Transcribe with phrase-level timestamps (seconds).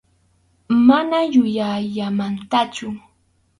[0.87, 2.87] Mana yuyayllamantachu.